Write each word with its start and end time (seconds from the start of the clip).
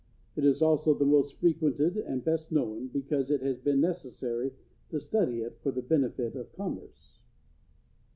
It 0.35 0.43
is 0.43 0.63
also 0.63 0.95
the 0.95 1.05
most 1.05 1.35
frequented 1.39 1.95
and 1.95 2.23
best 2.25 2.51
known, 2.51 2.87
because 2.87 3.29
it 3.29 3.43
has 3.43 3.59
been 3.59 3.79
necessary 3.79 4.51
to 4.89 4.99
study 4.99 5.41
it 5.41 5.59
for 5.61 5.71
the 5.71 5.83
benefit 5.83 6.35
of 6.35 6.51
commerce. 6.53 7.19